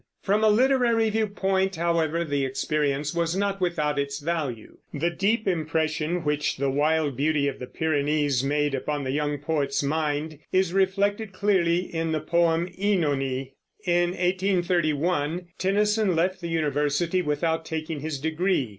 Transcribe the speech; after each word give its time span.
From 0.23 0.43
a 0.43 0.49
literary 0.49 1.11
view 1.11 1.27
point, 1.27 1.75
however, 1.75 2.23
the 2.25 2.43
experience 2.43 3.13
was 3.13 3.35
not 3.37 3.61
without 3.61 3.99
its 3.99 4.17
value. 4.19 4.79
The 4.91 5.11
deep 5.11 5.47
impression 5.47 6.23
which 6.23 6.57
the 6.57 6.71
wild 6.71 7.15
beauty 7.15 7.47
of 7.47 7.59
the 7.59 7.67
Pyrenees 7.67 8.43
made 8.43 8.73
upon 8.73 9.03
the 9.03 9.11
young 9.11 9.37
poet's 9.37 9.83
mind 9.83 10.39
is 10.51 10.73
reflected 10.73 11.33
clearly 11.33 11.81
in 11.83 12.13
the 12.13 12.19
poem 12.19 12.67
"Oenone." 12.79 13.51
In 13.85 14.09
1831 14.09 15.49
Tennyson 15.59 16.15
left 16.15 16.41
the 16.41 16.49
university 16.49 17.21
without 17.21 17.63
taking 17.63 17.99
his 17.99 18.19
degree. 18.19 18.69